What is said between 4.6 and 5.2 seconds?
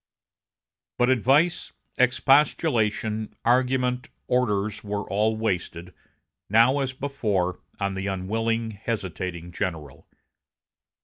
were